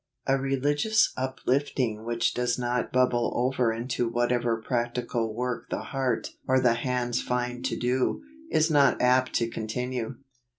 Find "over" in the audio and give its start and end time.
3.35-3.71